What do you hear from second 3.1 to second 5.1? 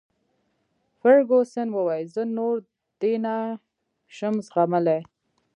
نه شم زغملای.